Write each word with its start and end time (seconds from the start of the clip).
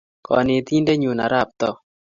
Kanetindennyu 0.25 1.11
arap 1.25 1.49
Too. 1.59 1.75